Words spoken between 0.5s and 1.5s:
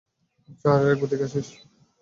চেহারাটা একবার দেখেছিস?